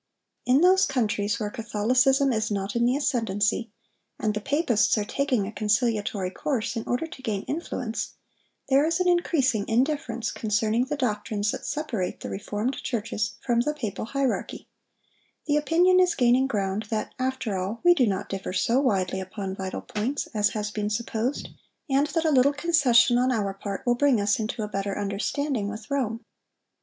[0.47, 3.71] In those countries where Catholicism is not in the ascendency,
[4.19, 8.15] and the papists are taking a conciliatory course in order to gain influence,
[8.67, 13.75] there is an increasing indifference concerning the doctrines that separate the reformed churches from the
[13.75, 14.67] papal hierarchy;
[15.45, 19.55] the opinion is gaining ground, that, after all, we do not differ so widely upon
[19.55, 21.49] vital points as has been supposed,
[21.87, 25.67] and that a little concession on our part will bring us into a better understanding
[25.69, 26.25] with Rome.